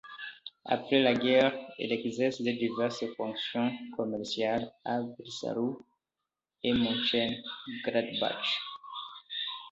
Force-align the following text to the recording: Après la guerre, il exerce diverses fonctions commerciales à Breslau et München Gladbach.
Après 0.65 0.99
la 0.99 1.13
guerre, 1.13 1.53
il 1.77 1.91
exerce 1.91 2.41
diverses 2.41 3.05
fonctions 3.17 3.71
commerciales 3.95 4.71
à 4.83 4.99
Breslau 4.99 5.85
et 6.63 6.73
München 6.73 7.29
Gladbach. 7.85 8.57